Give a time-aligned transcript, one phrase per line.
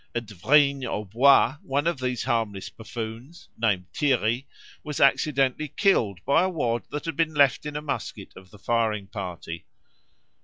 [0.15, 4.47] At Vrigne aux Bois one of these harmless buffoons, named Thierry,
[4.83, 8.57] was accidentally killed by a wad that had been left in a musket of the
[8.57, 9.67] firing party.